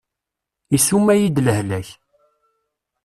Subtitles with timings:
[0.77, 1.87] Isuma-yi-d lehlak.